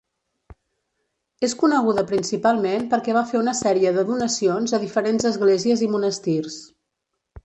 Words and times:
És 1.47 1.51
coneguda 1.63 2.03
principalment 2.11 2.87
perquè 2.93 3.15
va 3.17 3.23
fer 3.33 3.37
una 3.41 3.53
sèrie 3.59 3.91
de 3.99 4.05
donacions 4.07 4.73
a 4.79 4.79
diferents 4.85 5.29
esglésies 5.31 5.85
i 5.89 5.91
monestirs. 5.97 6.57